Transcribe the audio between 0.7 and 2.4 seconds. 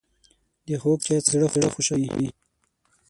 خوږ چای څښل زړه خوشحالوي